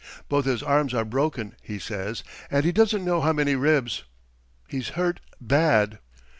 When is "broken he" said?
1.05-1.77